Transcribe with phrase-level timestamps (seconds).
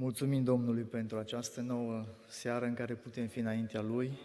[0.00, 4.18] Mulțumim Domnului pentru această nouă seară în care putem fi înaintea Lui.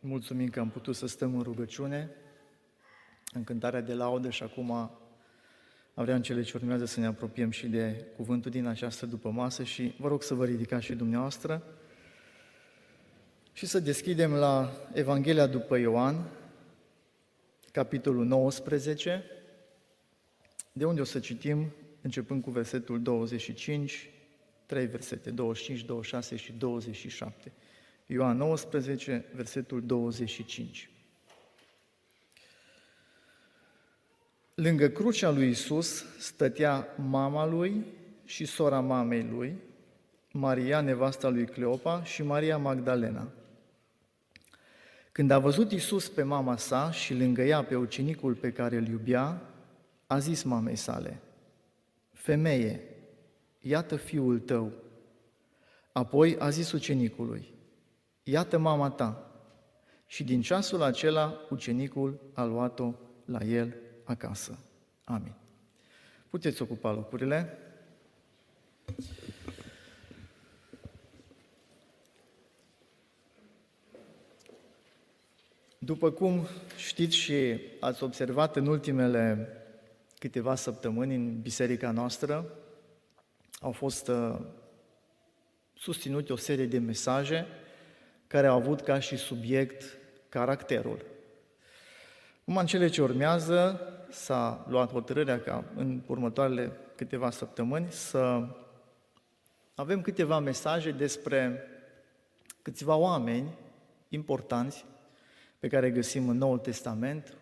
[0.00, 2.10] Mulțumim că am putut să stăm în rugăciune,
[3.32, 4.90] în cântarea de laudă și acum
[5.94, 9.62] vrea în cele ce urmează să ne apropiem și de cuvântul din această după masă
[9.62, 11.62] și vă rog să vă ridicați și dumneavoastră
[13.52, 16.30] și să deschidem la Evanghelia după Ioan,
[17.72, 19.24] capitolul 19,
[20.72, 24.10] de unde o să citim începând cu versetul 25
[24.66, 27.52] trei versete, 25, 26 și 27.
[28.06, 30.90] Ioan 19, versetul 25.
[34.54, 37.84] Lângă crucea lui Isus stătea mama lui
[38.24, 39.56] și sora mamei lui,
[40.32, 43.28] Maria, nevasta lui Cleopa și Maria Magdalena.
[45.12, 48.86] Când a văzut Isus pe mama sa și lângă ea pe ucenicul pe care îl
[48.86, 49.42] iubea,
[50.06, 51.20] a zis mamei sale,
[52.12, 52.80] Femeie,
[53.68, 54.72] iată fiul tău.
[55.92, 57.54] Apoi a zis ucenicului,
[58.22, 59.30] iată mama ta.
[60.06, 64.58] Și din ceasul acela ucenicul a luat-o la el acasă.
[65.04, 65.34] Amin.
[66.30, 67.58] Puteți ocupa locurile.
[75.78, 79.48] După cum știți și ați observat în ultimele
[80.18, 82.50] câteva săptămâni în biserica noastră,
[83.60, 84.36] au fost uh,
[85.74, 87.46] susținute o serie de mesaje
[88.26, 91.04] care au avut ca și subiect caracterul.
[92.44, 98.48] Numai în cele ce urmează s-a luat hotărârea ca în următoarele câteva săptămâni să
[99.74, 101.62] avem câteva mesaje despre
[102.62, 103.58] câțiva oameni
[104.08, 104.84] importanți
[105.58, 107.36] pe care găsim în Noul Testament,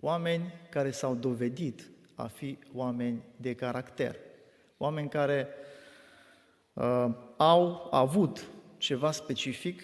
[0.00, 4.16] oameni care s-au dovedit a fi oameni de caracter
[4.76, 5.48] oameni care
[6.72, 8.46] uh, au avut
[8.78, 9.82] ceva specific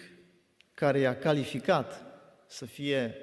[0.73, 2.05] care i-a calificat
[2.47, 3.15] să fie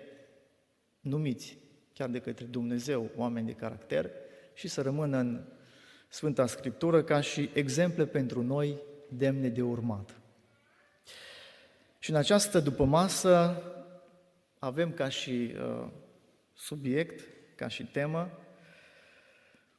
[1.00, 1.58] numiți
[1.94, 4.10] chiar de către Dumnezeu oameni de caracter
[4.54, 5.44] și să rămână în
[6.08, 10.20] Sfânta Scriptură ca și exemple pentru noi demne de urmat.
[11.98, 13.62] Și în această dupămasă
[14.58, 15.88] avem ca și uh,
[16.54, 18.30] subiect, ca și temă,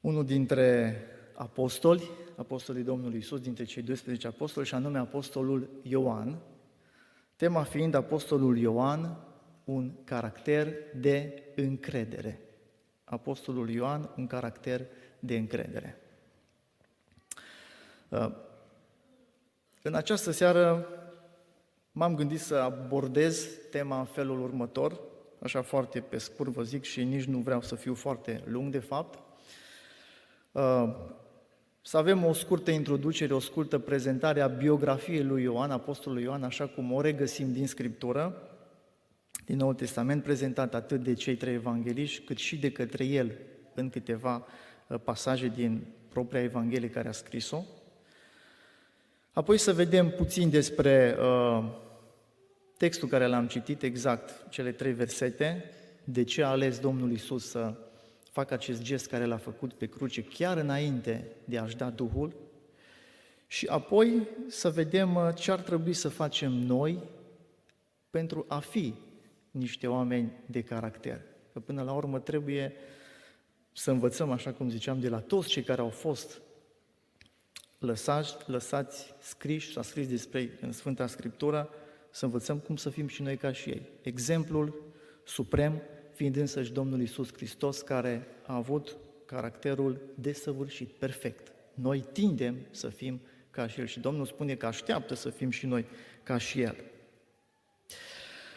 [0.01, 0.95] unul dintre
[1.33, 6.37] apostoli, apostolii Domnului Isus, dintre cei 12 apostoli, și anume apostolul Ioan,
[7.35, 9.17] tema fiind apostolul Ioan,
[9.63, 12.39] un caracter de încredere.
[13.03, 14.85] Apostolul Ioan, un caracter
[15.19, 16.01] de încredere.
[18.09, 18.31] Uh,
[19.81, 20.87] în această seară
[21.91, 24.99] m-am gândit să abordez tema în felul următor,
[25.39, 28.79] așa foarte pe scurt vă zic și nici nu vreau să fiu foarte lung de
[28.79, 29.19] fapt.
[31.81, 36.43] Uh, să avem o scurtă introducere, o scurtă prezentare a biografiei lui Ioan, Apostolului Ioan,
[36.43, 38.49] așa cum o regăsim din Scriptură,
[39.45, 43.31] din Noul Testament, prezentat atât de cei trei evangeliști, cât și de către el
[43.73, 44.45] în câteva
[44.87, 47.63] uh, pasaje din propria Evanghelie care a scris-o.
[49.33, 51.63] Apoi să vedem puțin despre uh,
[52.77, 55.63] textul care l-am citit, exact cele trei versete,
[56.03, 57.73] de ce a ales Domnul Isus să
[58.31, 62.35] fac acest gest care l-a făcut pe cruce chiar înainte de a-și da Duhul
[63.47, 67.03] și apoi să vedem uh, ce ar trebui să facem noi
[68.09, 68.93] pentru a fi
[69.51, 71.21] niște oameni de caracter.
[71.53, 72.73] Că până la urmă trebuie
[73.73, 76.41] să învățăm, așa cum ziceam, de la toți cei care au fost
[77.77, 81.69] lăsați, lăsați scriși, s-a scris despre ei în Sfânta Scriptură,
[82.09, 83.89] să învățăm cum să fim și noi ca și ei.
[84.01, 84.93] Exemplul
[85.23, 85.81] suprem
[86.13, 91.51] fiind însăși Domnul Isus Hristos, care a avut caracterul desăvârșit, perfect.
[91.73, 95.66] Noi tindem să fim ca și El și Domnul spune că așteaptă să fim și
[95.66, 95.85] noi
[96.23, 96.75] ca și El.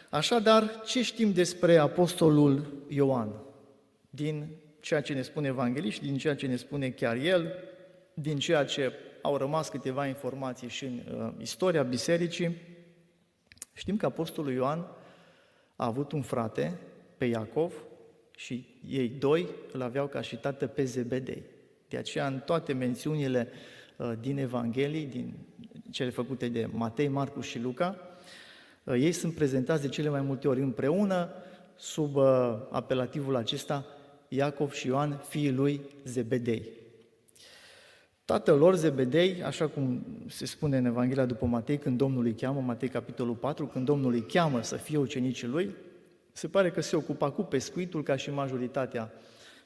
[0.09, 3.29] Așadar, ce știm despre Apostolul Ioan?
[4.09, 4.47] Din
[4.79, 7.53] ceea ce ne spune Evanghelist, din ceea ce ne spune chiar el,
[8.13, 12.57] din ceea ce au rămas câteva informații și în uh, istoria bisericii,
[13.73, 14.79] știm că Apostolul Ioan
[15.75, 16.79] a avut un frate
[17.17, 17.73] pe Iacov
[18.35, 21.43] și ei doi îl aveau ca și tată pe Zebedei.
[21.89, 23.47] De aceea, în toate mențiunile
[23.97, 25.33] uh, din Evanghelii, din
[25.91, 27.97] cele făcute de Matei, Marcu și Luca,
[28.83, 31.29] uh, ei sunt prezentați de cele mai multe ori împreună,
[31.75, 33.85] sub uh, apelativul acesta,
[34.27, 36.69] Iacov și Ioan, fiii lui Zebedei.
[38.25, 42.59] Tatăl lor, Zebedei, așa cum se spune în Evanghelia după Matei, când Domnul îi cheamă,
[42.59, 45.75] Matei capitolul 4, când Domnul îi cheamă să fie ucenicii lui,
[46.35, 49.11] se pare că se ocupa cu pescuitul ca și majoritatea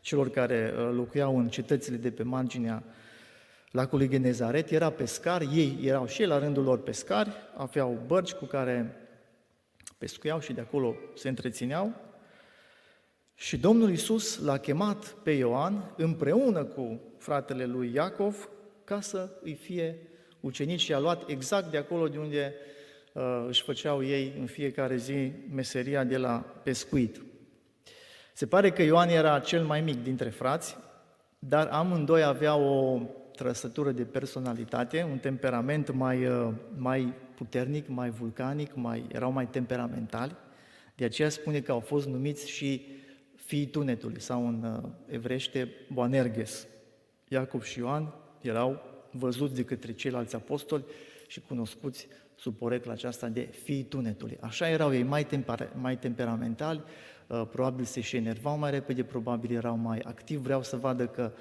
[0.02, 2.84] celor care uh, locuiau în cetățile de pe marginea
[3.72, 8.46] lacului Genezaret, era pescar, ei erau și ei la rândul lor pescari, aveau bărci cu
[8.46, 8.96] care
[9.98, 11.94] pescuiau și de acolo se întrețineau.
[13.36, 18.50] Și Domnul Isus l-a chemat pe Ioan împreună cu fratele lui Iacov
[18.84, 19.98] ca să îi fie
[20.40, 22.79] ucenici și a luat exact de acolo de unde uh,
[23.48, 27.22] își făceau ei în fiecare zi meseria de la pescuit.
[28.34, 30.78] Se pare că Ioan era cel mai mic dintre frați,
[31.40, 33.02] dar amândoi aveau o
[33.36, 40.36] trăsătură de personalitate, un temperament mai, uh, mai puternic, mai vulcanic, mai, erau mai temperamentali.
[40.96, 42.86] De aceea spune că au fost numiți și
[43.36, 46.68] fiii tunetului, sau în uh, evrește Boanerges.
[47.28, 48.82] Iacov și Ioan erau
[49.12, 50.84] văzuți de către ceilalți apostoli
[51.30, 54.38] și cunoscuți sub porecla aceasta de fiii tunetului.
[54.42, 56.84] Așa erau ei mai, temper- mai temperamentali,
[57.28, 61.32] uh, probabil se și enervau mai repede, probabil erau mai activi, vreau să vadă că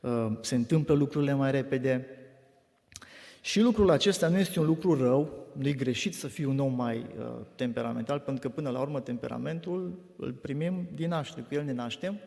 [0.00, 2.06] uh, se întâmplă lucrurile mai repede.
[3.40, 6.74] Și lucrul acesta nu este un lucru rău, nu e greșit să fii un om
[6.74, 11.64] mai uh, temperamental, pentru că până la urmă temperamentul îl primim din naștere, cu el
[11.64, 12.18] ne naștem,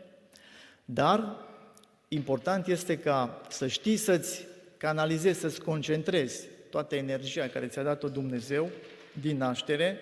[0.86, 1.36] dar
[2.08, 4.46] important este ca să știi să-ți
[4.78, 8.70] canalizezi, să-ți concentrezi toată energia care ți-a dat-o Dumnezeu
[9.22, 9.98] din naștere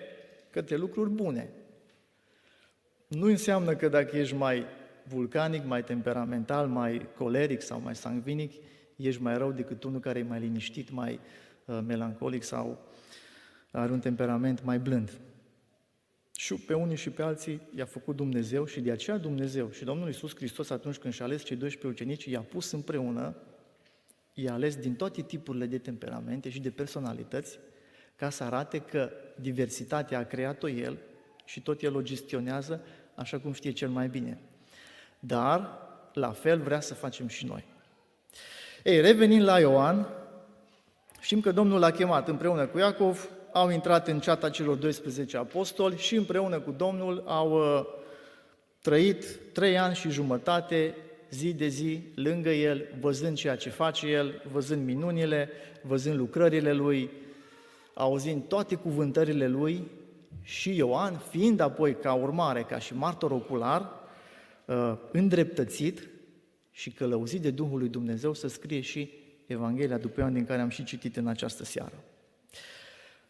[0.50, 1.50] către lucruri bune.
[3.06, 4.64] Nu înseamnă că dacă ești mai
[5.02, 8.52] vulcanic, mai temperamental, mai coleric sau mai sangvinic,
[8.96, 11.20] ești mai rău decât unul care e mai liniștit, mai
[11.64, 12.78] uh, melancolic sau
[13.70, 15.20] are un temperament mai blând.
[16.36, 20.06] Și pe unii și pe alții i-a făcut Dumnezeu și de aceea Dumnezeu și Domnul
[20.06, 23.36] Iisus Hristos atunci când și-a ales cei 12 ucenici, i-a pus împreună,
[24.34, 27.58] i-a ales din toate tipurile de temperamente și de personalități,
[28.16, 29.10] ca să arate că
[29.40, 30.98] diversitatea a creat-o El
[31.44, 32.80] și tot El o gestionează
[33.14, 34.38] așa cum știe cel mai bine.
[35.18, 35.78] Dar,
[36.12, 37.64] la fel, vrea să facem și noi.
[38.84, 40.06] Ei, revenind la Ioan,
[41.20, 45.96] știm că Domnul l-a chemat împreună cu Iacov, au intrat în ceata celor 12 apostoli
[45.96, 47.84] și împreună cu Domnul au uh,
[48.82, 50.94] trăit trei ani și jumătate,
[51.30, 55.48] zi de zi, lângă El, văzând ceea ce face El, văzând minunile,
[55.82, 57.10] văzând lucrările Lui,
[57.94, 59.86] auzind toate cuvântările Lui
[60.42, 63.90] și Ioan, fiind apoi ca urmare, ca și martor ocular,
[64.64, 66.08] uh, îndreptățit
[66.70, 69.10] și călăuzit de Duhul lui Dumnezeu să scrie și
[69.46, 72.04] Evanghelia după Ioan din care am și citit în această seară.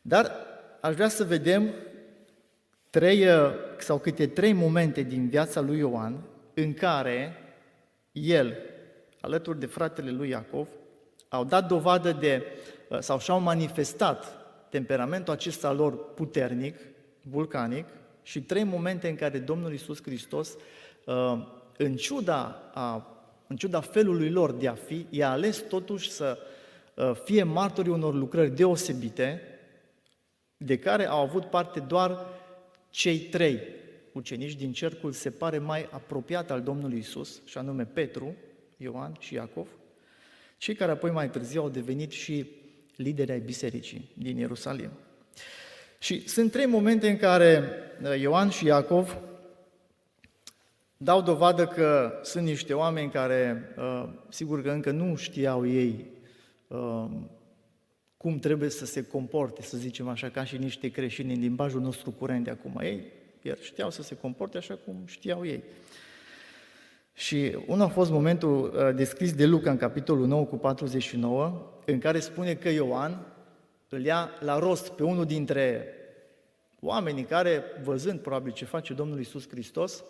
[0.02, 0.32] Dar
[0.80, 1.70] aș vrea să vedem
[2.90, 6.22] trei uh, sau câte trei momente din viața lui Ioan
[6.54, 7.34] în care
[8.12, 8.56] el,
[9.20, 10.68] alături de fratele lui Iacov,
[11.28, 12.42] au dat dovadă de,
[12.88, 16.76] uh, sau și-au manifestat temperamentul acesta lor puternic,
[17.22, 17.86] vulcanic,
[18.22, 20.56] și trei momente în care Domnul Iisus Hristos,
[21.06, 21.46] uh,
[21.76, 23.06] în ciuda, a,
[23.46, 26.38] în ciuda felului lor de a fi, i-a ales totuși să
[27.24, 29.42] fie martorii unor lucrări deosebite,
[30.56, 32.26] de care au avut parte doar
[32.90, 33.60] cei trei
[34.12, 38.34] ucenici din cercul se pare mai apropiat al Domnului Isus, și anume Petru,
[38.76, 39.68] Ioan și Iacov,
[40.58, 42.46] cei care apoi mai târziu au devenit și
[42.96, 44.90] lideri ai bisericii din Ierusalim.
[45.98, 47.62] Și sunt trei momente în care
[48.02, 49.18] uh, Ioan și Iacov
[50.96, 56.06] dau dovadă că sunt niște oameni care, uh, sigur că încă nu știau ei
[56.66, 57.06] uh,
[58.16, 62.10] cum trebuie să se comporte, să zicem așa, ca și niște creștini în limbajul nostru
[62.10, 62.80] curent de acum.
[62.82, 63.02] Ei
[63.42, 65.62] iar știau să se comporte așa cum știau ei.
[67.12, 71.98] Și unul a fost momentul uh, descris de Luca în capitolul 9 cu 49, în
[71.98, 73.26] care spune că Ioan
[73.88, 75.94] îl ia la rost pe unul dintre
[76.80, 80.04] oamenii care, văzând probabil ce face Domnul Isus Hristos,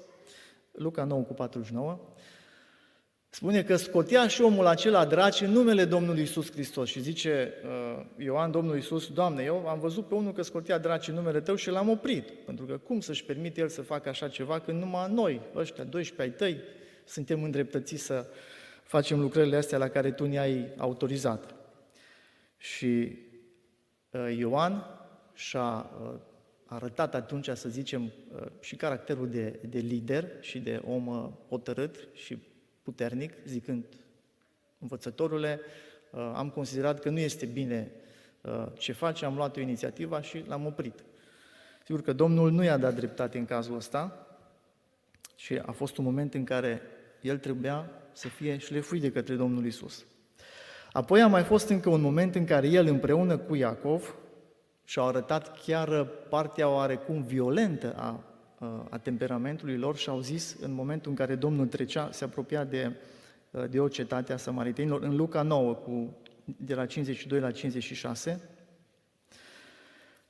[0.73, 1.99] Luca 9 cu 49,
[3.33, 8.05] Spune că scotea și omul acela draci în numele Domnului Isus Hristos și zice uh,
[8.17, 11.55] Ioan, Domnul Isus, Doamne, eu am văzut pe unul că scotea draci în numele Tău
[11.55, 15.13] și l-am oprit, pentru că cum să-și permite el să facă așa ceva când numai
[15.13, 16.61] noi, ăștia 12 ai Tăi,
[17.05, 18.27] suntem îndreptățiți să
[18.83, 21.55] facem lucrările astea la care Tu ne-ai autorizat.
[22.57, 23.19] Și
[24.11, 24.85] uh, Ioan
[25.35, 26.19] și-a uh,
[26.65, 28.13] arătat atunci, să zicem,
[28.61, 32.39] și caracterul de, de lider și de om hotărât și
[32.91, 33.85] puternic, zicând,
[34.79, 35.61] învățătorule,
[36.11, 37.91] uh, am considerat că nu este bine
[38.41, 41.05] uh, ce face, am luat o inițiativă și l-am oprit.
[41.85, 44.27] Sigur că Domnul nu i-a dat dreptate în cazul ăsta
[45.37, 46.83] și a fost un moment în care
[47.21, 50.05] el trebuia să fie șlefuit de către Domnul Isus.
[50.93, 54.15] Apoi a mai fost încă un moment în care el împreună cu Iacov
[54.85, 58.25] și-au arătat chiar partea oarecum violentă a
[58.89, 62.93] a temperamentului lor și au zis în momentul în care Domnul trecea, se apropia de
[63.51, 66.17] uh, de o cetate a samaritenilor, în Luca 9, cu,
[66.57, 68.41] de la 52 la 56,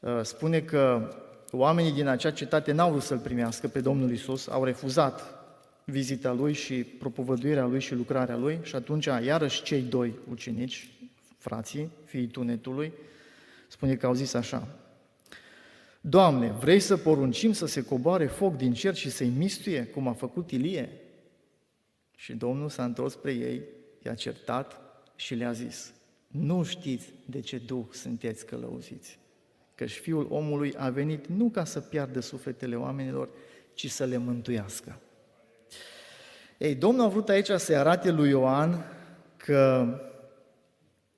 [0.01, 1.15] uh, spune că
[1.51, 5.39] oamenii din acea cetate n-au vrut să-L primească pe Domnul Isus, au refuzat
[5.85, 10.89] vizita Lui și propovăduirea Lui și lucrarea Lui și atunci iarăși cei doi ucenici,
[11.39, 12.93] frații, fiii tunetului,
[13.69, 14.69] spune că au zis așa,
[16.01, 20.13] Doamne, vrei să poruncim să se coboare foc din cer și să-i mistuie, cum a
[20.13, 20.91] făcut Ilie?
[22.17, 23.63] Și Domnul s-a întors spre ei,
[24.03, 24.81] i-a certat
[25.17, 25.93] și le-a zis,
[26.27, 29.19] nu știți de ce duh sunteți călăuziți,
[29.75, 33.29] căci Fiul omului a venit nu ca să piardă sufletele oamenilor,
[33.75, 35.01] ci să le mântuiască.
[36.59, 38.85] Ei, Domnul a vrut aici să-i arate lui Ioan
[39.37, 39.87] că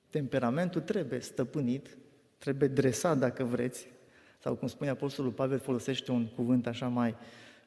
[0.09, 1.97] temperamentul trebuie stăpânit,
[2.37, 3.87] trebuie dresat dacă vreți,
[4.43, 7.15] sau cum spune Apostolul Pavel, folosește un cuvânt așa mai,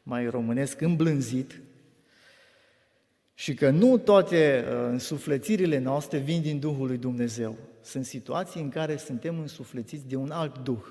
[0.02, 1.60] mai românesc, îmblânzit,
[3.34, 7.56] și că nu toate uh, însuflețirile noastre vin din Duhul lui Dumnezeu.
[7.82, 10.84] Sunt situații în care suntem însuflețiți de un alt Duh.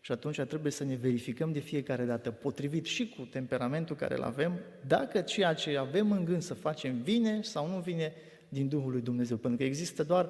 [0.00, 4.22] Și atunci trebuie să ne verificăm de fiecare dată, potrivit și cu temperamentul care îl
[4.22, 4.52] avem,
[4.86, 8.12] dacă ceea ce avem în gând să facem vine sau nu vine
[8.48, 9.36] din Duhul lui Dumnezeu.
[9.36, 10.28] Pentru că există doar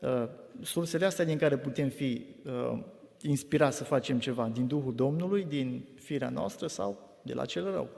[0.00, 0.28] uh,
[0.62, 2.78] sursele astea din care putem fi uh,
[3.22, 7.88] inspirați să facem ceva, din Duhul Domnului, din firea noastră sau de la cel rău.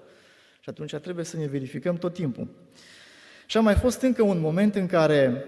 [0.61, 2.49] Și atunci trebuie să ne verificăm tot timpul.
[3.47, 5.45] Și a mai fost încă un moment în care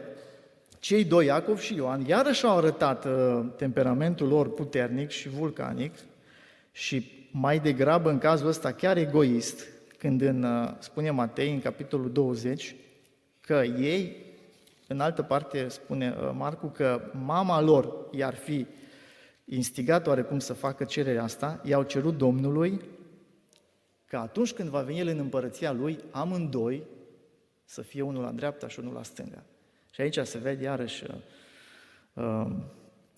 [0.78, 5.95] cei doi, Iacov și Ioan, iarăși au arătat uh, temperamentul lor puternic și vulcanic
[6.73, 9.66] și mai degrabă în cazul ăsta chiar egoist,
[9.99, 12.76] când în, uh, spune Matei în capitolul 20,
[13.40, 14.16] că ei,
[14.87, 18.66] în altă parte spune uh, Marcu, că mama lor i-ar fi
[19.45, 22.81] instigat oarecum să facă cererea asta, i-au cerut Domnului
[24.07, 26.83] că atunci când va veni El în împărăția Lui, amândoi
[27.65, 29.45] să fie unul la dreapta și unul la stânga.
[29.93, 31.15] Și aici se vede iarăși uh,
[32.13, 32.51] uh,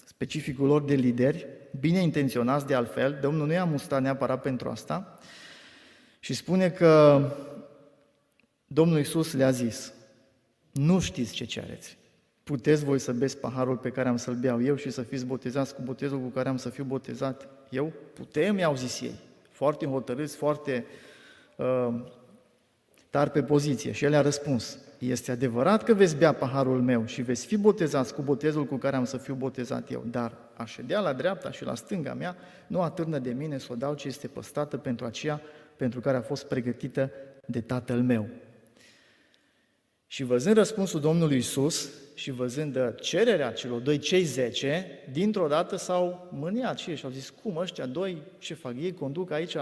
[0.04, 1.46] specificul lor de lideri,
[1.80, 5.18] bine intenționați de altfel, Domnul nu i-a mustat neapărat pentru asta
[6.20, 7.22] și spune că
[8.66, 9.92] Domnul Iisus le-a zis,
[10.72, 11.96] nu știți ce cereți.
[12.46, 15.74] Puteți voi să beți paharul pe care am să-l beau eu și să fiți botezați
[15.74, 17.92] cu botezul cu care am să fiu botezat eu?
[18.12, 19.14] Putem, i-au zis ei.
[19.50, 20.86] Foarte hotărâți, foarte
[21.56, 21.94] uh,
[23.10, 23.92] tari pe poziție.
[23.92, 28.14] Și el a răspuns, este adevărat că veți bea paharul meu și veți fi botezați
[28.14, 31.64] cu botezul cu care am să fiu botezat eu, dar a ședea la dreapta și
[31.64, 32.36] la stânga mea
[32.66, 35.40] nu atârnă de mine să o dau ce este păstată pentru aceea
[35.76, 37.10] pentru care a fost pregătită
[37.46, 38.28] de Tatăl meu.
[40.06, 46.28] Și văzând răspunsul Domnului Isus și văzând cererea celor doi, cei zece, dintr-o dată s-au
[46.32, 48.74] mâniat și ei și au zis, cum ăștia doi, ce fac?
[48.80, 49.56] Ei, conduc aici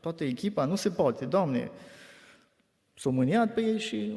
[0.00, 1.70] toată echipa, nu se poate, Doamne,
[2.94, 4.12] s-au mâniat pe ei și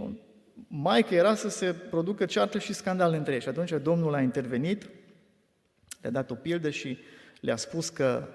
[0.67, 3.41] mai că era să se producă ceartă și scandal între ei.
[3.41, 4.89] Și atunci Domnul a intervenit,
[6.01, 6.97] le-a dat o pildă și
[7.39, 8.27] le-a spus că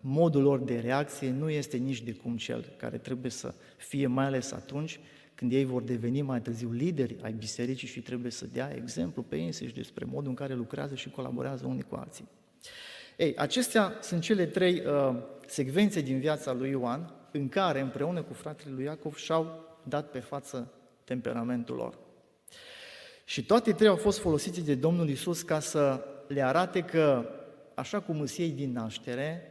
[0.00, 4.24] modul lor de reacție nu este nici de cum cel care trebuie să fie, mai
[4.24, 5.00] ales atunci
[5.36, 9.36] când ei vor deveni mai târziu lideri ai bisericii și trebuie să dea exemplu pe
[9.36, 12.28] ei înșiși despre modul în care lucrează și colaborează unii cu alții.
[13.16, 15.16] Ei, acestea sunt cele trei uh,
[15.46, 20.18] secvențe din viața lui Ioan în care, împreună cu fratele lui Iacov, și-au dat pe
[20.18, 20.72] față
[21.04, 21.98] temperamentul lor.
[23.24, 27.28] Și toate trei au fost folosite de Domnul Isus ca să le arate că,
[27.74, 29.42] așa cum îs ei din naștere,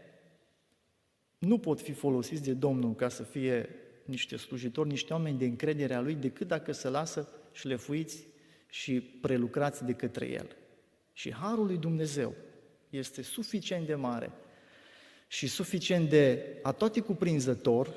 [1.37, 3.69] nu pot fi folosiți de Domnul ca să fie
[4.05, 8.27] niște slujitori, niște oameni de încredere a Lui, decât dacă se lasă șlefuiți
[8.69, 10.55] și prelucrați de către El.
[11.13, 12.35] Și Harul lui Dumnezeu
[12.89, 14.31] este suficient de mare
[15.27, 16.35] și suficient de
[16.77, 17.93] toate cuprinzător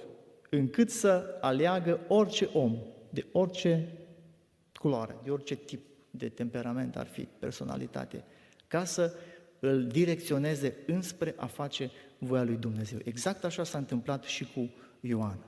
[0.51, 2.79] încât să aleagă orice om,
[3.11, 3.89] de orice
[4.73, 8.25] culoare, de orice tip de temperament ar fi, personalitate,
[8.67, 9.17] ca să
[9.61, 12.99] îl direcționeze înspre a face voia lui Dumnezeu.
[13.05, 15.39] Exact așa s-a întâmplat și cu Ioan.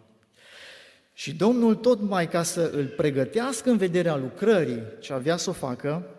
[1.21, 5.53] Și Domnul tot mai ca să îl pregătească în vederea lucrării ce avea să o
[5.53, 6.17] facă,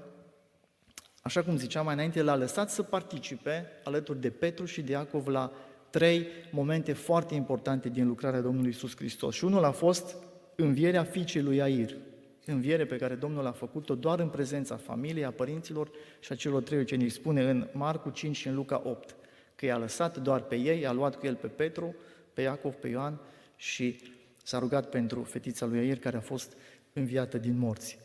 [1.21, 5.27] așa cum ziceam mai înainte, l-a lăsat să participe alături de Petru și de Iacov
[5.27, 5.51] la
[5.89, 9.35] trei momente foarte importante din lucrarea Domnului Isus Hristos.
[9.35, 10.15] Și unul a fost
[10.55, 11.97] învierea fiicei lui Air,
[12.45, 16.61] înviere pe care Domnul a făcut-o doar în prezența familiei, a părinților și a celor
[16.61, 17.11] trei ucenici.
[17.11, 19.15] Spune în Marcu 5 și în Luca 8
[19.55, 21.95] că i-a lăsat doar pe ei, a luat cu el pe Petru,
[22.33, 23.19] pe Iacov, pe Ioan
[23.55, 23.99] și
[24.51, 26.53] s-a rugat pentru fetița lui Air care a fost
[26.93, 27.97] înviată din morți.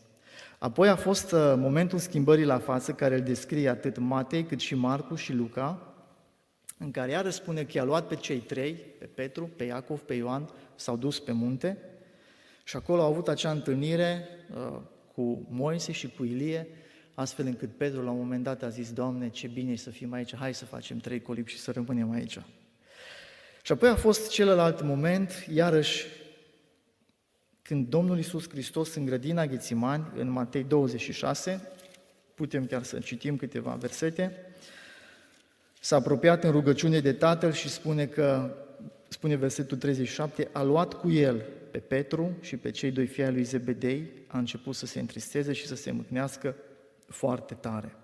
[0.58, 4.74] Apoi a fost uh, momentul schimbării la față care îl descrie atât Matei cât și
[4.74, 5.94] Marcu și Luca,
[6.78, 10.14] în care iară spune că i-a luat pe cei trei, pe Petru, pe Iacov, pe
[10.14, 11.78] Ioan, s-au dus pe munte
[12.64, 14.78] Și acolo au avut acea întâlnire uh,
[15.14, 16.68] cu Moise și cu Ilie,
[17.14, 20.12] astfel încât Petru la un moment dat a zis, Doamne, ce bine e să fim
[20.12, 22.38] aici, hai să facem trei colipi și să rămânem aici.
[23.62, 26.06] Și apoi a fost celălalt moment, iarăși,
[27.66, 31.70] când Domnul Iisus Hristos în grădina Ghețimani, în Matei 26,
[32.34, 34.54] putem chiar să citim câteva versete,
[35.80, 38.56] s-a apropiat în rugăciune de Tatăl și spune că,
[39.08, 43.32] spune versetul 37, a luat cu el pe Petru și pe cei doi fii ai
[43.32, 46.54] lui Zebedei, a început să se întristeze și să se mâhnească
[47.06, 47.96] foarte tare.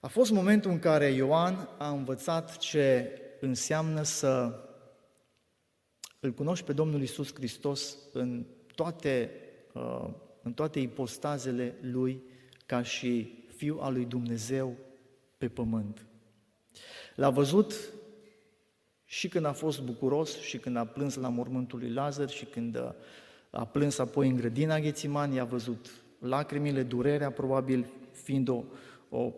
[0.00, 4.58] A fost momentul în care Ioan a învățat ce înseamnă să
[6.24, 9.30] îl cunoști pe Domnul Isus Hristos în toate,
[9.72, 10.08] uh,
[10.42, 12.22] în toate ipostazele Lui
[12.66, 14.76] ca și Fiul al lui Dumnezeu
[15.38, 16.06] pe pământ.
[17.14, 17.74] L-a văzut
[19.04, 22.76] și când a fost bucuros și când a plâns la mormântul lui Lazar și când
[22.76, 22.90] uh,
[23.50, 28.64] a plâns apoi în grădina Ghețimani, a văzut lacrimile, durerea, probabil fiind o,
[29.08, 29.32] o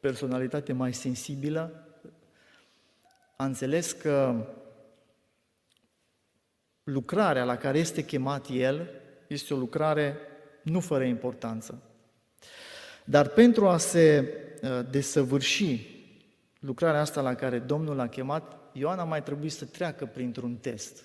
[0.00, 1.88] personalitate mai sensibilă,
[3.36, 4.46] a înțeles că
[6.84, 8.90] lucrarea la care este chemat el
[9.26, 10.16] este o lucrare
[10.62, 11.82] nu fără importanță.
[13.04, 15.92] Dar pentru a se uh, desăvârși
[16.58, 21.04] lucrarea asta la care Domnul l-a chemat, Ioan a mai trebuit să treacă printr-un test.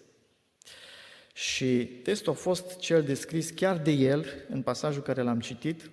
[1.34, 5.90] Și testul a fost cel descris chiar de el în pasajul care l-am citit,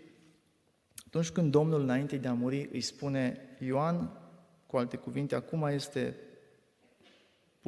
[1.07, 4.11] atunci când Domnul, înainte de a muri, îi spune Ioan,
[4.67, 6.17] cu alte cuvinte, acum este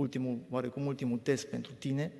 [0.00, 2.12] ultimul, oarecum ultimul test pentru tine,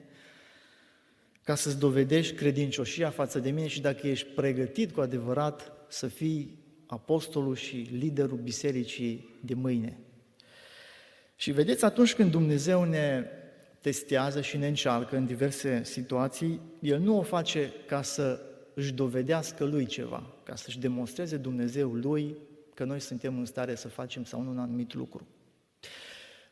[1.44, 6.58] ca să-ți dovedești credincioșia față de mine și dacă ești pregătit cu adevărat să fii
[6.87, 9.99] apostolul și liderul bisericii de mâine.
[11.37, 13.25] Și vedeți, atunci când Dumnezeu ne
[13.80, 18.40] testează și ne încearcă în diverse situații, El nu o face ca să
[18.75, 22.37] își dovedească Lui ceva, ca să-și demonstreze Dumnezeu Lui
[22.74, 25.26] că noi suntem în stare să facem sau nu un anumit lucru.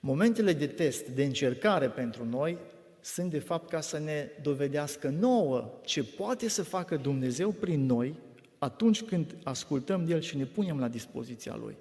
[0.07, 2.59] Momentele de test, de încercare pentru noi,
[3.01, 8.15] sunt de fapt ca să ne dovedească nouă ce poate să facă Dumnezeu prin noi
[8.59, 11.77] atunci când ascultăm de El și ne punem la dispoziția Lui.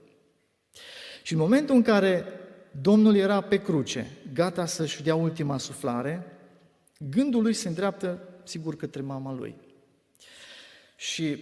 [1.23, 2.23] Și în momentul în care
[2.81, 6.25] Domnul era pe cruce, gata să-și dea ultima suflare,
[7.09, 9.55] gândul lui se îndreaptă, sigur, către mama lui.
[10.95, 11.37] Și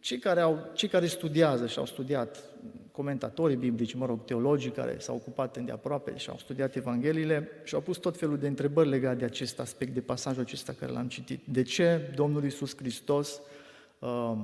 [0.00, 2.42] cei care, au, cei care studiază și au studiat,
[2.92, 7.80] comentatorii biblici, mă rog, teologii care s-au ocupat îndeaproape și au studiat Evangheliile și au
[7.80, 11.40] pus tot felul de întrebări legate de acest aspect, de pasajul acesta care l-am citit.
[11.44, 13.40] De ce Domnul Iisus Hristos
[13.98, 14.36] uh,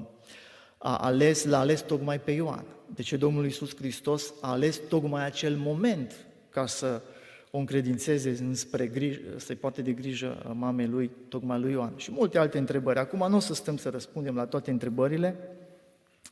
[0.78, 2.64] a ales, l-a ales tocmai pe Ioan?
[2.94, 7.02] De ce Domnul Iisus Hristos a ales tocmai acel moment ca să
[7.50, 11.92] o încredințeze înspre grijă, să-i poate de grijă mamei lui, tocmai lui Ioan.
[11.96, 12.98] Și multe alte întrebări.
[12.98, 15.36] Acum nu o să stăm să răspundem la toate întrebările,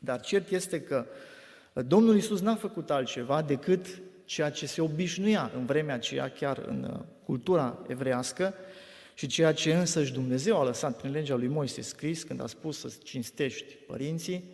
[0.00, 1.07] dar cert este că
[1.83, 6.91] Domnul Iisus n-a făcut altceva decât ceea ce se obișnuia în vremea aceea, chiar în
[6.93, 8.55] uh, cultura evrească,
[9.15, 12.79] și ceea ce însăși Dumnezeu a lăsat prin legea lui Moise scris, când a spus
[12.79, 14.45] să cinstești părinții,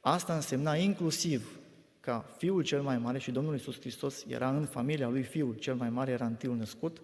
[0.00, 1.58] asta însemna inclusiv
[2.00, 5.74] ca Fiul cel mai mare, și Domnul Iisus Hristos era în familia lui Fiul cel
[5.74, 7.00] mai mare, era întâiul născut,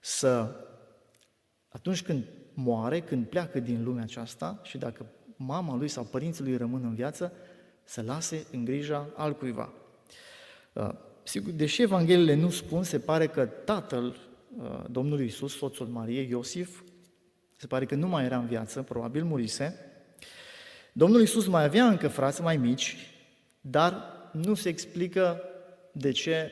[0.00, 0.56] să,
[1.68, 6.56] atunci când moare, când pleacă din lumea aceasta și dacă mama lui sau părinții lui
[6.56, 7.32] rămân în viață,
[7.84, 9.72] să lase în grija altcuiva.
[10.72, 10.88] Uh,
[11.22, 16.82] sigur, deși Evangheliile nu spun, se pare că tatăl uh, Domnului Isus, soțul Mariei, Iosif,
[17.56, 19.76] se pare că nu mai era în viață, probabil murise.
[20.92, 22.96] Domnul Isus mai avea încă frați mai mici,
[23.60, 25.42] dar nu se explică
[25.92, 26.50] de ce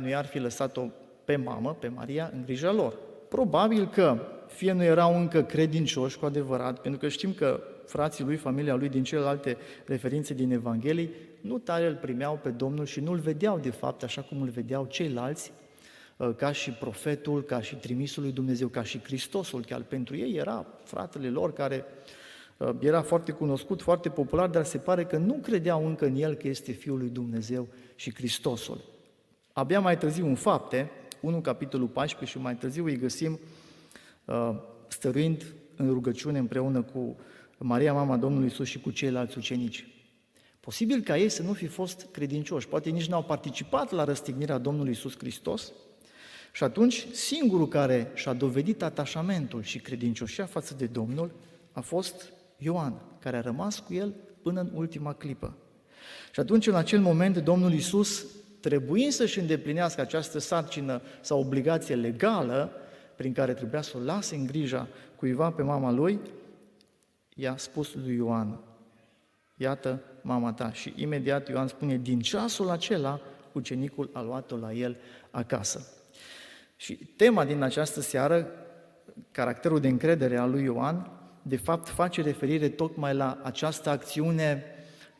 [0.00, 0.86] nu i-ar fi lăsat-o
[1.24, 2.98] pe mamă, pe Maria, în grija lor.
[3.28, 8.36] Probabil că fie nu erau încă credincioși cu adevărat, pentru că știm că frații lui,
[8.36, 13.12] familia lui, din celelalte referințe din Evanghelii, nu tare îl primeau pe Domnul și nu
[13.12, 15.52] îl vedeau de fapt așa cum îl vedeau ceilalți,
[16.20, 20.34] ă, ca și profetul, ca și trimisul lui Dumnezeu, ca și Hristosul, chiar pentru ei
[20.36, 21.84] era fratele lor care
[22.60, 26.34] ă, era foarte cunoscut, foarte popular, dar se pare că nu credeau încă în el
[26.34, 28.80] că este Fiul lui Dumnezeu și Hristosul.
[29.52, 33.38] Abia mai târziu în fapte, 1 capitolul 14 și mai târziu îi găsim
[34.24, 34.54] uh,
[34.88, 35.44] stăruind
[35.76, 37.16] în rugăciune împreună cu
[37.64, 39.86] Maria, mama Domnului Isus și cu ceilalți ucenici.
[40.60, 44.92] Posibil ca ei să nu fi fost credincioși, poate nici n-au participat la răstignirea Domnului
[44.92, 45.72] Isus Hristos
[46.52, 51.30] și atunci singurul care și-a dovedit atașamentul și credincioșia față de Domnul
[51.72, 55.56] a fost Ioan, care a rămas cu el până în ultima clipă.
[56.32, 58.26] Și atunci, în acel moment, Domnul Isus,
[58.60, 62.72] trebuind să-și îndeplinească această sarcină sau obligație legală,
[63.16, 66.20] prin care trebuia să o lase în grija cuiva pe mama lui,
[67.34, 68.60] i-a spus lui Ioan,
[69.56, 70.72] iată mama ta.
[70.72, 73.20] Și imediat Ioan spune, din ceasul acela,
[73.52, 74.96] ucenicul a luat-o la el
[75.30, 75.86] acasă.
[76.76, 78.50] Și tema din această seară,
[79.30, 81.10] caracterul de încredere al lui Ioan,
[81.42, 84.64] de fapt face referire tocmai la această acțiune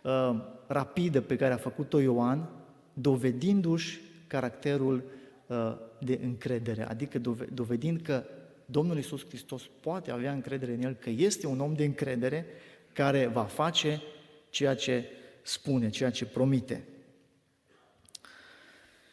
[0.03, 2.49] uh, rapidă pe care a făcut-o Ioan,
[2.93, 5.05] dovedindu-și caracterul
[5.47, 7.21] uh, de încredere, adică
[7.53, 8.25] dovedind că
[8.71, 12.47] Domnul Isus Hristos poate avea încredere în el, că este un om de încredere
[12.93, 14.03] care va face
[14.51, 15.05] ceea ce
[15.43, 16.85] spune, ceea ce promite.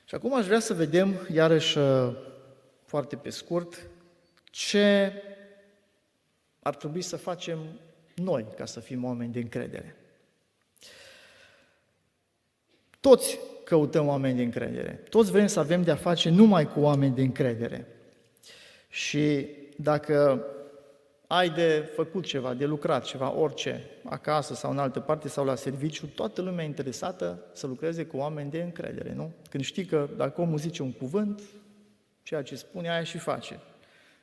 [0.05, 2.13] Și acum aș vrea să vedem, iarăși uh,
[2.85, 3.89] foarte pe scurt,
[4.43, 5.13] ce
[6.59, 7.59] ar trebui să facem
[8.15, 9.95] noi ca să fim oameni de încredere.
[12.99, 14.91] Toți căutăm oameni de încredere.
[15.09, 17.87] Toți vrem să avem de-a face numai cu oameni de încredere.
[18.97, 20.45] Și dacă
[21.27, 25.55] ai de făcut ceva, de lucrat ceva, orice, acasă sau în altă parte sau la
[25.55, 29.31] serviciu, toată lumea e interesată să lucreze cu oameni de încredere, nu?
[29.49, 31.41] Când știi că dacă omul zice un cuvânt,
[32.23, 33.59] ceea ce spune, aia și face.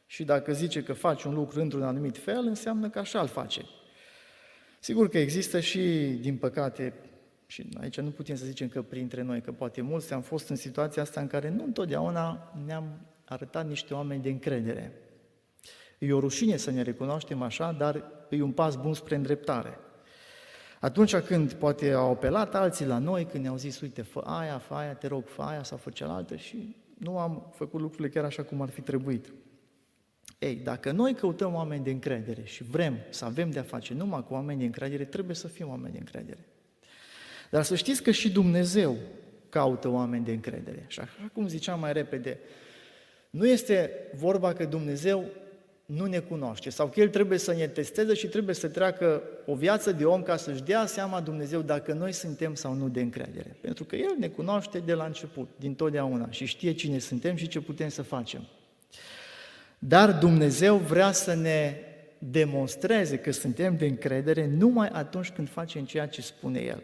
[0.07, 3.63] Și dacă zice că faci un lucru într-un anumit fel, înseamnă că așa îl face.
[4.81, 5.81] Sigur că există și,
[6.21, 6.95] din păcate,
[7.47, 10.57] și aici nu putem să zicem că printre noi, că poate mulți am fost în
[10.57, 14.93] situația asta în care nu întotdeauna ne-am arătat niște oameni de încredere.
[15.99, 19.79] E o rușine să ne recunoaștem așa, dar e un pas bun spre îndreptare.
[20.81, 24.75] Atunci când poate au apelat alții la noi, când ne-au zis, uite, fă aia, fă
[24.75, 28.43] aia, te rog, fă aia sau fă cealaltă și nu am făcut lucrurile chiar așa
[28.43, 29.33] cum ar fi trebuit.
[30.39, 34.33] Ei, dacă noi căutăm oameni de încredere și vrem să avem de-a face numai cu
[34.33, 36.39] oameni de încredere, trebuie să fim oameni de încredere.
[37.51, 38.97] Dar să știți că și Dumnezeu
[39.49, 40.85] caută oameni de încredere.
[40.87, 42.39] Și așa cum ziceam mai repede,
[43.35, 45.25] nu este vorba că Dumnezeu
[45.87, 49.55] nu ne cunoaște sau că El trebuie să ne testeze și trebuie să treacă o
[49.55, 53.57] viață de om ca să-și dea seama Dumnezeu dacă noi suntem sau nu de încredere.
[53.61, 57.49] Pentru că El ne cunoaște de la început, din totdeauna și știe cine suntem și
[57.49, 58.47] ce putem să facem.
[59.79, 61.77] Dar Dumnezeu vrea să ne
[62.19, 66.83] demonstreze că suntem de încredere numai atunci când facem ceea ce spune El.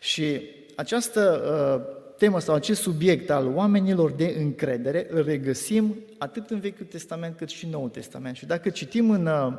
[0.00, 0.40] Și
[0.76, 1.42] această
[1.86, 7.36] uh, temă sau acest subiect al oamenilor de încredere îl regăsim atât în Vechiul Testament
[7.36, 8.36] cât și în Noul Testament.
[8.36, 9.52] Și dacă citim în uh,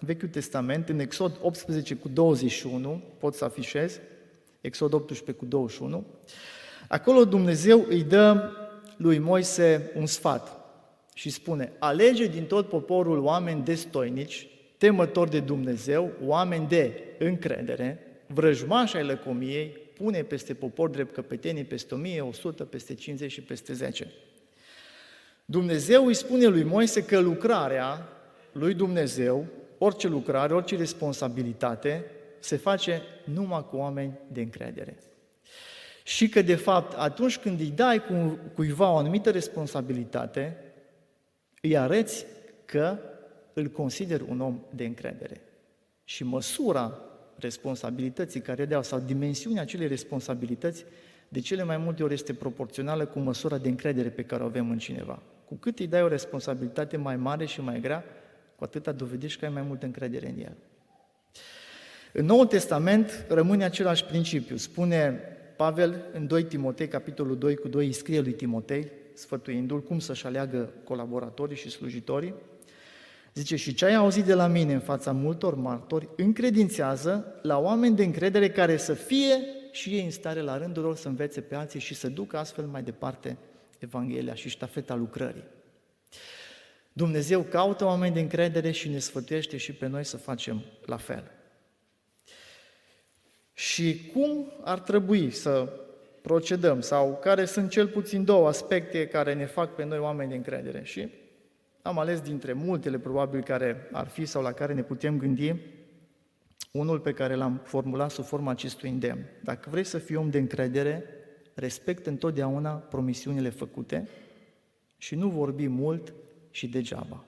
[0.00, 4.00] Vechiul Testament, în Exod 18 cu 21, pot să afișez,
[4.60, 6.04] Exod 18 cu 21,
[6.88, 8.50] acolo Dumnezeu îi dă
[8.96, 10.56] lui Moise un sfat
[11.14, 18.96] și spune, alege din tot poporul oameni destoinici, temători de Dumnezeu, oameni de încredere, vrăjmași
[18.96, 24.12] ai lăcomiei, pune peste popor drept căpetenii peste 1000, 100, peste 50 și peste 10.
[25.44, 28.08] Dumnezeu îi spune lui Moise că lucrarea
[28.52, 29.46] lui Dumnezeu,
[29.78, 32.04] orice lucrare, orice responsabilitate,
[32.38, 34.98] se face numai cu oameni de încredere.
[36.02, 40.56] Și că, de fapt, atunci când îi dai cu, cuiva o anumită responsabilitate,
[41.60, 42.26] îi arăți
[42.64, 42.98] că
[43.52, 45.40] îl consider un om de încredere.
[46.04, 47.02] Și măsura
[47.40, 50.84] responsabilității care deau sau dimensiunea acelei responsabilități,
[51.28, 54.70] de cele mai multe ori este proporțională cu măsura de încredere pe care o avem
[54.70, 55.22] în cineva.
[55.44, 58.04] Cu cât îi dai o responsabilitate mai mare și mai grea,
[58.56, 60.56] cu atâta dovedești că ai mai multă încredere în el.
[62.12, 64.56] În Noul Testament rămâne același principiu.
[64.56, 65.20] Spune
[65.56, 70.26] Pavel în 2 Timotei, capitolul 2 cu 2, îi scrie lui Timotei, sfătuindu-l cum să-și
[70.26, 72.34] aleagă colaboratorii și slujitorii,
[73.38, 77.96] Zice, și ce ai auzit de la mine în fața multor martori, încredințează la oameni
[77.96, 79.34] de încredere care să fie
[79.72, 82.64] și ei în stare la rândul lor să învețe pe alții și să ducă astfel
[82.64, 83.36] mai departe
[83.78, 85.44] Evanghelia și ștafeta lucrării.
[86.92, 91.30] Dumnezeu caută oameni de încredere și ne sfătuiește și pe noi să facem la fel.
[93.52, 95.72] Și cum ar trebui să
[96.22, 100.36] procedăm sau care sunt cel puțin două aspecte care ne fac pe noi oameni de
[100.36, 100.82] încredere?
[100.84, 101.08] Și
[101.88, 105.54] am ales dintre multele probabil care ar fi sau la care ne putem gândi,
[106.72, 109.24] unul pe care l-am formulat sub forma acestui îndemn.
[109.42, 111.04] Dacă vrei să fii om de încredere,
[111.54, 114.08] respectă întotdeauna promisiunile făcute
[114.96, 116.14] și nu vorbi mult
[116.50, 117.24] și degeaba.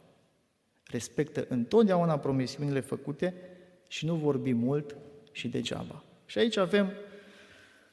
[0.86, 3.34] Respectă întotdeauna promisiunile făcute
[3.88, 4.96] și nu vorbi mult
[5.32, 6.04] și degeaba.
[6.26, 6.92] Și aici avem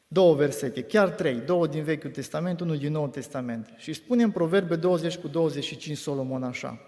[0.08, 3.74] două versete, chiar trei, două din Vechiul Testament, unul din Noul Testament.
[3.78, 6.80] Și spune în Proverbe 20 cu 25 Solomon așa.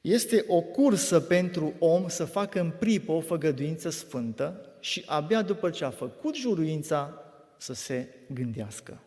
[0.00, 5.70] Este o cursă pentru om să facă în pripă o făgăduință sfântă și abia după
[5.70, 7.22] ce a făcut juruința
[7.56, 9.00] să se gândească.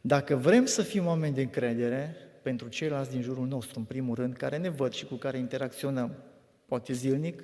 [0.00, 4.36] Dacă vrem să fim oameni de încredere, pentru ceilalți din jurul nostru, în primul rând,
[4.36, 6.14] care ne văd și cu care interacționăm,
[6.66, 7.42] poate zilnic,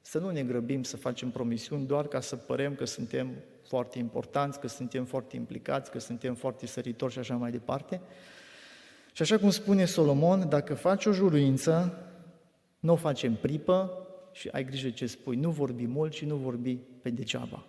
[0.00, 3.30] să nu ne grăbim să facem promisiuni doar ca să părem că suntem
[3.66, 8.00] foarte importanți, că suntem foarte implicați, că suntem foarte săritori și așa mai departe.
[9.12, 11.98] Și așa cum spune Solomon, dacă faci o juruință,
[12.80, 15.36] nu o facem pripă și ai grijă ce spui.
[15.36, 17.64] Nu vorbi mult și nu vorbi pe degeaba.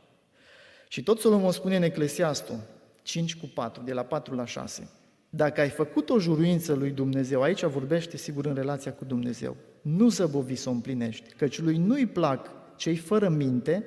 [0.88, 2.60] Și tot Solomon spune în Eclesiastul
[3.02, 4.90] 5 cu 4, de la 4 la 6.
[5.30, 10.10] Dacă ai făcut o juruință lui Dumnezeu, aici vorbește sigur în relația cu Dumnezeu, nu
[10.10, 13.86] zăbovi să o împlinești, căci lui nu-i plac cei fără minte,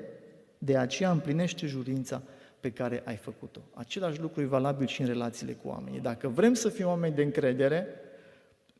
[0.58, 2.22] de aceea împlinește jurința
[2.60, 3.60] pe care ai făcut-o.
[3.74, 6.00] Același lucru e valabil și în relațiile cu oamenii.
[6.00, 7.86] Dacă vrem să fim oameni de încredere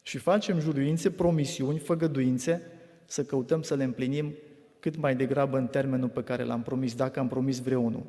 [0.03, 2.62] și facem juruințe, promisiuni, făgăduințe,
[3.07, 4.35] să căutăm să le împlinim
[4.81, 8.03] cât mai degrabă în termenul pe care l-am promis, dacă am promis vreunul.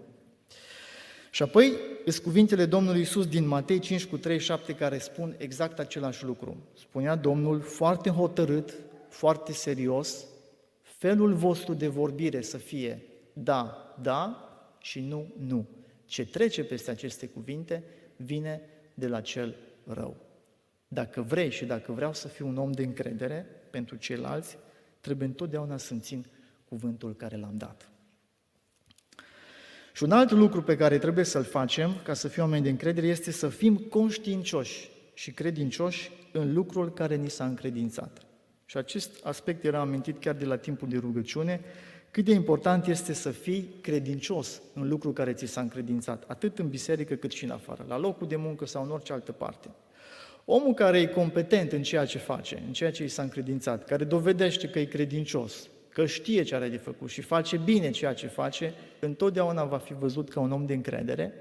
[1.29, 1.73] Și apoi
[2.05, 6.57] sunt cuvintele Domnului Isus din Matei 5 cu 37 care spun exact același lucru.
[6.73, 8.73] Spunea Domnul foarte hotărât,
[9.15, 10.25] foarte serios,
[10.81, 13.01] felul vostru de vorbire să fie
[13.33, 14.49] da, da
[14.79, 15.67] și nu, nu.
[16.05, 17.83] Ce trece peste aceste cuvinte
[18.15, 18.61] vine
[18.93, 20.15] de la cel rău.
[20.87, 24.57] Dacă vrei și dacă vreau să fiu un om de încredere pentru ceilalți,
[25.01, 26.25] trebuie întotdeauna să țin
[26.67, 27.89] cuvântul care l-am dat.
[29.93, 33.07] Și un alt lucru pe care trebuie să-l facem ca să fim oameni de încredere
[33.07, 38.24] este să fim conștiincioși și credincioși în lucrul care ni s-a încredințat.
[38.65, 41.61] Și acest aspect era amintit chiar de la timpul de rugăciune,
[42.11, 46.69] cât de important este să fii credincios în lucrul care ți s-a încredințat, atât în
[46.69, 49.69] biserică cât și în afară, la locul de muncă sau în orice altă parte.
[50.45, 54.03] Omul care e competent în ceea ce face, în ceea ce i s-a încredințat, care
[54.03, 58.27] dovedește că e credincios, că știe ce are de făcut și face bine ceea ce
[58.27, 61.33] face, întotdeauna va fi văzut ca un om de încredere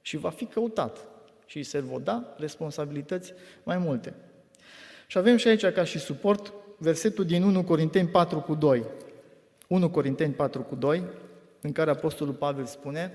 [0.00, 1.06] și va fi căutat
[1.46, 3.32] și îi se vor da responsabilități
[3.62, 4.14] mai multe.
[5.06, 8.84] Și avem și aici ca și suport versetul din 1 Corinteni 4 cu 2.
[9.68, 11.02] 1 Corinteni 4 cu 2,
[11.60, 13.12] în care Apostolul Pavel spune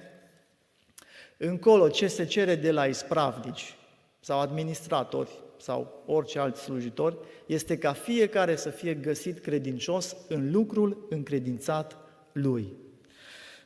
[1.38, 3.75] Încolo, ce se cere de la ispravnici
[4.19, 11.08] sau administratori sau orice alt slujitor, este ca fiecare să fie găsit credincios în lucrul
[11.10, 11.97] încredințat
[12.32, 12.73] lui.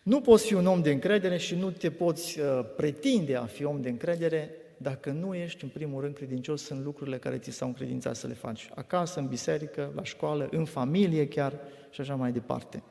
[0.04, 3.64] Nu poți fi un om de încredere și nu te poți uh, pretinde a fi
[3.64, 7.68] om de încredere dacă nu ești, în primul rând, credincios în lucrurile care ți s-au
[7.68, 8.70] încredințat să le faci.
[8.76, 12.84] Acasă, în biserică, la școală, în familie chiar și așa mai departe.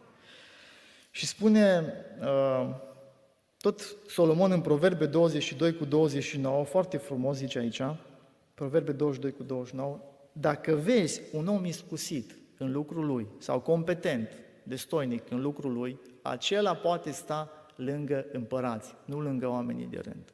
[1.10, 2.74] Și spune uh,
[3.56, 7.82] tot Solomon în Proverbe 22 cu 29, foarte frumos zice aici,
[8.54, 10.00] Proverbe 22 cu 29,
[10.32, 14.28] dacă vezi un om iscusit în lucrul lui sau competent,
[14.62, 20.32] destoinic în lucrul lui, acela poate sta lângă împărați, nu lângă oamenii de rând.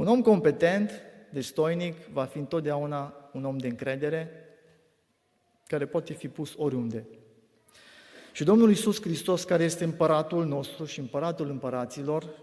[0.00, 0.90] Un om competent,
[1.30, 4.30] destoinic, va fi întotdeauna un om de încredere
[5.66, 7.06] care poate fi pus oriunde.
[8.32, 12.42] Și Domnul Iisus Hristos, care este împăratul nostru și împăratul împăraților,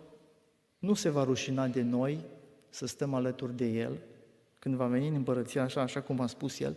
[0.79, 2.23] nu se va rușina de noi
[2.69, 3.97] să stăm alături de El,
[4.59, 6.75] când va veni în împărăția așa, așa cum a spus El,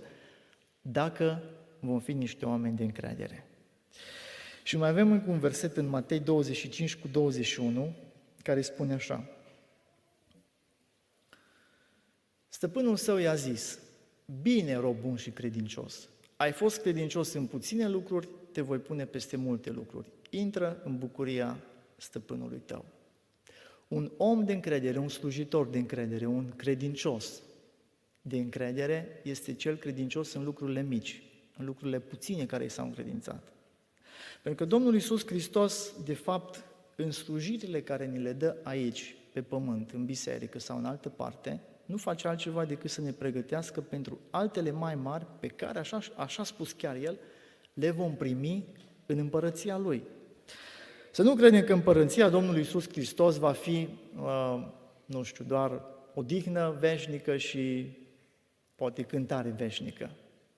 [0.82, 1.42] dacă
[1.80, 3.46] vom fi niște oameni de încredere.
[4.62, 7.94] Și mai avem încă un verset în Matei 25 cu 21,
[8.42, 9.24] care spune așa.
[12.52, 13.78] Stăpânul său i-a zis,
[14.42, 19.36] bine, rob bun și credincios, ai fost credincios în puține lucruri, te voi pune peste
[19.36, 20.06] multe lucruri.
[20.30, 21.56] Intră în bucuria
[21.96, 22.84] stăpânului tău.
[23.88, 27.42] Un om de încredere, un slujitor de încredere, un credincios
[28.22, 31.22] de încredere este cel credincios în lucrurile mici,
[31.56, 33.52] în lucrurile puține care i s-au încredințat.
[34.42, 36.64] Pentru că Domnul Iisus Hristos, de fapt,
[36.96, 41.60] în slujirile care ni le dă aici, pe pământ, în biserică sau în altă parte,
[41.90, 46.42] nu face altceva decât să ne pregătească pentru altele mai mari pe care, așa, așa
[46.42, 47.18] a spus chiar El,
[47.72, 48.64] le vom primi
[49.06, 50.02] în împărăția Lui.
[51.10, 54.66] Să nu credem că împărăția Domnului Iisus Hristos va fi, uh,
[55.04, 55.82] nu știu, doar
[56.14, 57.86] o dignă veșnică și
[58.74, 60.10] poate cântare veșnică.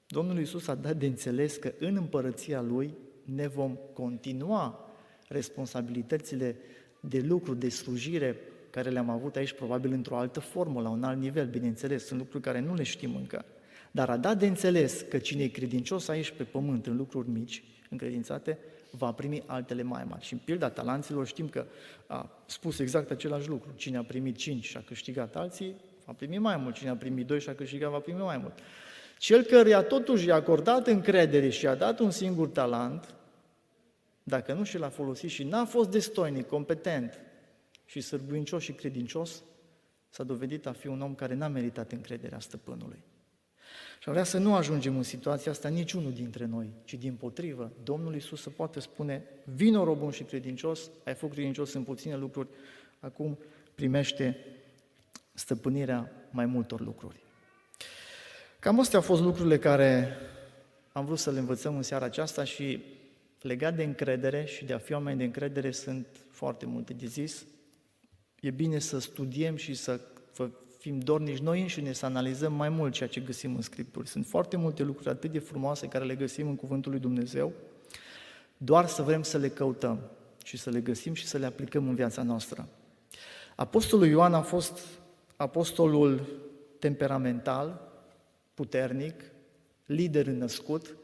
[0.06, 4.90] Domnul Iisus a dat de înțeles că în împărăția Lui ne vom continua
[5.28, 6.56] responsabilitățile
[7.00, 8.36] de lucru, de slujire
[8.72, 12.42] care le-am avut aici, probabil într-o altă formă, la un alt nivel, bineînțeles, sunt lucruri
[12.42, 13.44] care nu le știm încă.
[13.90, 17.64] Dar a dat de înțeles că cine e credincios aici pe pământ, în lucruri mici,
[17.90, 18.58] încredințate,
[18.90, 20.24] va primi altele mai mari.
[20.24, 21.66] Și în pilda talanților știm că
[22.06, 23.72] a spus exact același lucru.
[23.76, 26.74] Cine a primit cinci și a câștigat alții, va primi mai mult.
[26.74, 28.58] Cine a primit doi și a câștigat, va primi mai mult.
[29.18, 33.14] Cel căruia totuși i-a acordat încredere și a dat un singur talent,
[34.22, 37.20] dacă nu și l-a folosit și n-a fost destoinic, competent
[37.84, 39.42] și sârguincios și credincios,
[40.08, 43.02] s-a dovedit a fi un om care n-a meritat încrederea stăpânului.
[44.00, 48.14] Și vrea să nu ajungem în situația asta niciunul dintre noi, ci din potrivă, Domnul
[48.14, 52.48] Iisus să poate spune, vino robun și credincios, ai fost credincios în puține lucruri,
[53.00, 53.38] acum
[53.74, 54.36] primește
[55.32, 57.20] stăpânirea mai multor lucruri.
[58.58, 60.16] Cam astea au fost lucrurile care
[60.92, 62.82] am vrut să le învățăm în seara aceasta și
[63.40, 67.44] legat de încredere și de a fi oameni de încredere sunt foarte multe de zis.
[68.42, 70.00] E bine să studiem și să
[70.78, 74.08] fim dornici noi înșine, să analizăm mai mult ceea ce găsim în Scripturi.
[74.08, 77.52] Sunt foarte multe lucruri atât de frumoase care le găsim în Cuvântul lui Dumnezeu,
[78.56, 80.00] doar să vrem să le căutăm
[80.44, 82.68] și să le găsim și să le aplicăm în viața noastră.
[83.56, 84.78] Apostolul Ioan a fost
[85.36, 86.26] apostolul
[86.78, 87.92] temperamental,
[88.54, 89.22] puternic,
[89.86, 90.96] lider născut,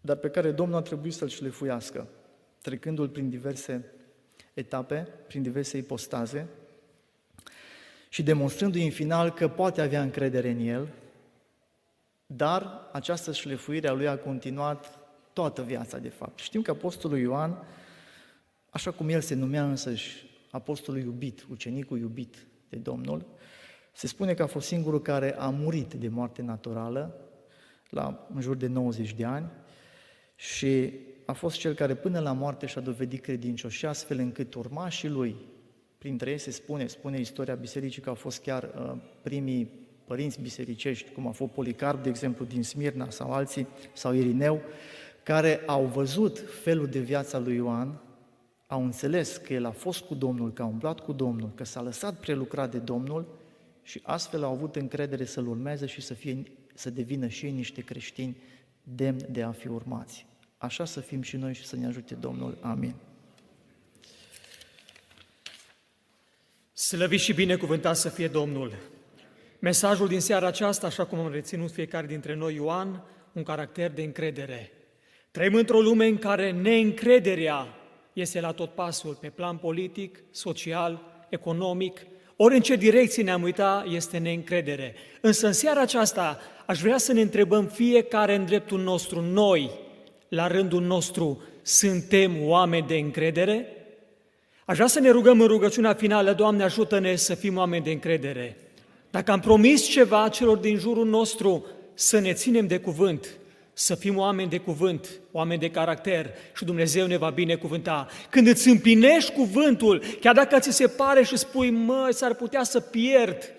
[0.00, 2.06] dar pe care Domnul a trebuit să-l șlefuiască,
[2.62, 3.92] trecându-l prin diverse
[4.54, 6.46] etape, prin diverse ipostaze
[8.08, 10.88] și demonstrându-i în final că poate avea încredere în el,
[12.26, 14.98] dar această șlefuire a lui a continuat
[15.32, 16.38] toată viața, de fapt.
[16.38, 17.64] Știm că Apostolul Ioan,
[18.70, 23.26] așa cum el se numea însăși Apostolul iubit, ucenicul iubit de Domnul,
[23.92, 27.14] se spune că a fost singurul care a murit de moarte naturală,
[27.88, 29.50] la în jur de 90 de ani,
[30.36, 30.92] și
[31.30, 35.36] a fost cel care până la moarte și-a dovedit credincioși astfel încât urmașii lui,
[35.98, 39.70] printre ei se spune, spune istoria bisericii că au fost chiar uh, primii
[40.04, 44.60] părinți bisericești, cum a fost Policarp, de exemplu, din Smirna sau alții, sau Irineu,
[45.22, 48.00] care au văzut felul de viața lui Ioan,
[48.66, 51.82] au înțeles că el a fost cu Domnul, că a umblat cu Domnul, că s-a
[51.82, 53.38] lăsat prelucrat de Domnul
[53.82, 56.42] și astfel au avut încredere să-L urmeze și să, fie,
[56.74, 58.36] să devină și ei niște creștini
[58.82, 60.28] demni de a fi urmați.
[60.60, 62.58] Așa să fim și noi și să ne ajute Domnul.
[62.60, 62.94] Amin.
[66.72, 68.72] Slăvit și binecuvântat să fie Domnul!
[69.58, 74.02] Mesajul din seara aceasta, așa cum am reținut fiecare dintre noi, Ioan, un caracter de
[74.02, 74.72] încredere.
[75.30, 77.66] Trăim într-o lume în care neîncrederea
[78.12, 83.86] este la tot pasul pe plan politic, social, economic, ori în ce direcție ne-am uitat
[83.86, 84.94] este neîncredere.
[85.20, 89.70] Însă în seara aceasta aș vrea să ne întrebăm fiecare în dreptul nostru, noi,
[90.30, 93.66] la rândul nostru, suntem oameni de încredere?
[94.64, 98.56] Aș vrea să ne rugăm în rugăciunea finală, Doamne ajută-ne să fim oameni de încredere.
[99.10, 103.28] Dacă am promis ceva celor din jurul nostru, să ne ținem de cuvânt,
[103.72, 108.08] să fim oameni de cuvânt, oameni de caracter și Dumnezeu ne va binecuvânta.
[108.30, 112.80] Când îți împlinești cuvântul, chiar dacă ți se pare și spui, mă, s-ar putea să
[112.80, 113.52] pierd,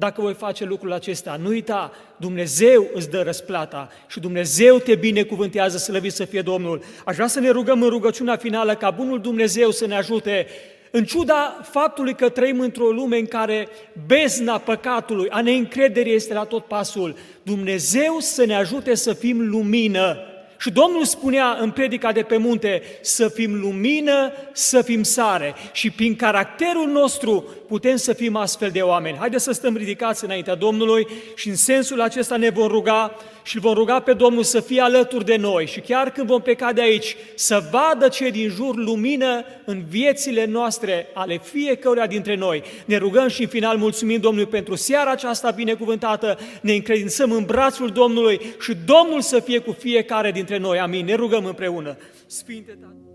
[0.00, 1.38] dacă voi face lucrul acesta.
[1.42, 6.82] Nu uita, Dumnezeu îți dă răsplata și Dumnezeu te binecuvântează, slăvit să fie Domnul.
[7.04, 10.46] Aș vrea să ne rugăm în rugăciunea finală ca Bunul Dumnezeu să ne ajute
[10.90, 13.68] în ciuda faptului că trăim într-o lume în care
[14.06, 20.18] bezna păcatului, a neîncrederii este la tot pasul, Dumnezeu să ne ajute să fim lumină
[20.60, 25.90] și Domnul spunea în predica de pe munte să fim lumină, să fim sare și
[25.90, 29.16] prin caracterul nostru putem să fim astfel de oameni.
[29.16, 33.62] Haideți să stăm ridicați înaintea Domnului și în sensul acesta ne vom ruga și îl
[33.62, 36.80] vom ruga pe Domnul să fie alături de noi și chiar când vom pleca de
[36.80, 42.62] aici, să vadă cei din jur lumină în viețile noastre, ale fiecăruia dintre noi.
[42.84, 47.88] Ne rugăm și în final mulțumim Domnului pentru seara aceasta binecuvântată, ne încredințăm în brațul
[47.88, 50.78] Domnului și Domnul să fie cu fiecare dintre noi.
[50.78, 51.04] Amin.
[51.04, 51.96] Ne rugăm împreună.
[52.26, 53.09] Sfinte Tată.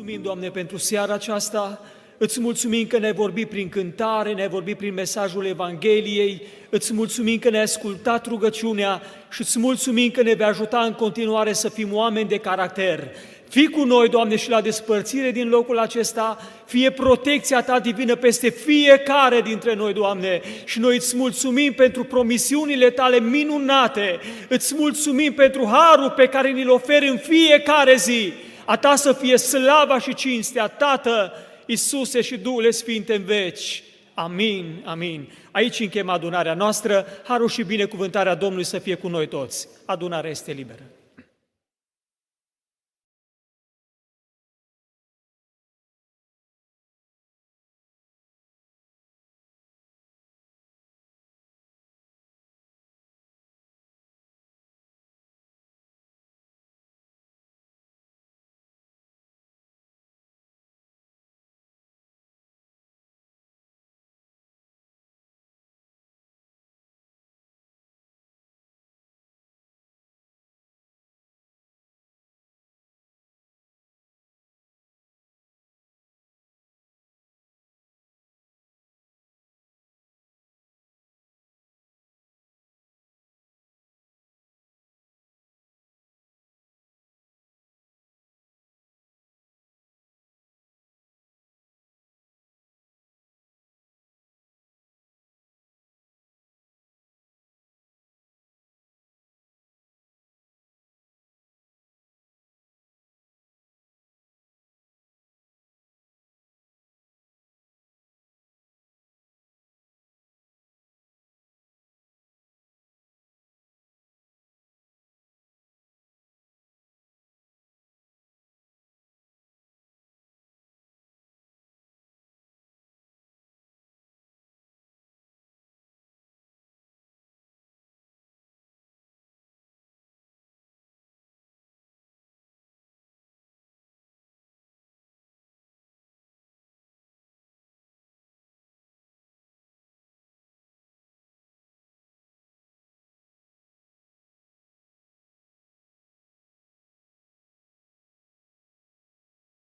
[0.00, 1.80] Mulțumim, Doamne, pentru seara aceasta.
[2.18, 7.50] Îți mulțumim că ne-ai vorbit prin cântare, ne-ai vorbit prin mesajul Evangheliei, îți mulțumim că
[7.50, 12.28] ne-ai ascultat rugăciunea și îți mulțumim că ne vei ajuta în continuare să fim oameni
[12.28, 13.08] de caracter.
[13.48, 18.48] Fii cu noi, Doamne, și la despărțire din locul acesta, fie protecția Ta divină peste
[18.48, 25.66] fiecare dintre noi, Doamne, și noi îți mulțumim pentru promisiunile Tale minunate, îți mulțumim pentru
[25.66, 28.32] harul pe care ni-l oferi în fiecare zi.
[28.70, 31.32] A Ta să fie slava și cinstea, Tată,
[31.66, 33.82] Iisuse și Duhul Sfinte în veci.
[34.14, 35.32] Amin, amin.
[35.50, 39.68] Aici închem adunarea noastră, harul și binecuvântarea Domnului să fie cu noi toți.
[39.84, 40.82] Adunarea este liberă.